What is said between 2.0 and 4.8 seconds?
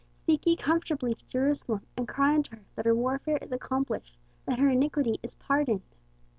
cry unto her that her warfare is accomplished, that her